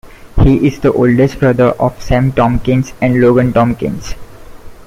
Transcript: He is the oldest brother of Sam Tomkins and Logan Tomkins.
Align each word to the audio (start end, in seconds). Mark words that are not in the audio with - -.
He 0.41 0.65
is 0.65 0.79
the 0.79 0.91
oldest 0.91 1.39
brother 1.39 1.75
of 1.79 2.01
Sam 2.01 2.31
Tomkins 2.31 2.91
and 3.03 3.21
Logan 3.21 3.53
Tomkins. 3.53 4.15